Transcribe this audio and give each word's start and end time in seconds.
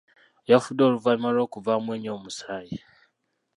Yafudde 0.49 0.81
oluvannyuma 0.87 1.29
lw'okuvaamu 1.35 1.89
ennyo 1.95 2.11
omusaayi. 2.17 2.77